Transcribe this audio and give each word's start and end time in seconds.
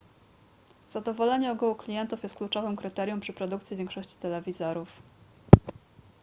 zadowolenie 0.87 1.51
ogółu 1.51 1.75
klientów 1.75 2.23
jest 2.23 2.35
kluczowym 2.35 2.75
kryterium 2.75 3.19
przy 3.19 3.33
produkcji 3.33 3.77
większości 3.77 4.15
telewizorów 4.19 4.89